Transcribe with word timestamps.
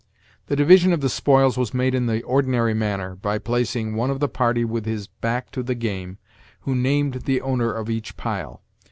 The 0.47 0.55
division 0.55 0.93
of 0.93 1.01
the 1.01 1.09
spoils 1.09 1.59
was 1.59 1.75
made 1.75 1.93
in 1.93 2.07
the 2.07 2.23
ordinary 2.23 2.73
manner, 2.73 3.15
by 3.15 3.37
placing 3.37 3.93
one 3.93 4.09
of 4.09 4.19
the 4.19 4.27
party 4.27 4.65
with 4.65 4.85
his 4.87 5.07
hack 5.21 5.51
to 5.51 5.61
the 5.61 5.75
game, 5.75 6.17
who 6.61 6.73
named 6.73 7.25
the 7.25 7.39
owner 7.41 7.71
of 7.71 7.87
each 7.87 8.17
pile. 8.17 8.63